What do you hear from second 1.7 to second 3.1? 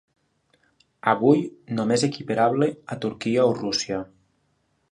només equiparable a